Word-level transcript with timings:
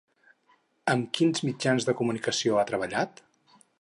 Amb 0.93 1.11
quins 1.17 1.43
mitjans 1.49 1.87
de 1.91 1.95
comunicació 1.99 2.59
ha 2.59 2.65
treballat? 2.73 3.23